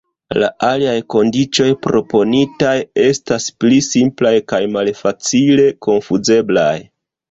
La 0.43 0.47
aliaj 0.67 0.95
kondiĉoj 1.15 1.67
proponitaj 1.83 2.73
estas 3.05 3.49
pli 3.61 3.81
simplaj 3.93 4.35
kaj 4.51 4.65
malfacile 4.81 5.73
konfuzeblaj. 5.91 6.77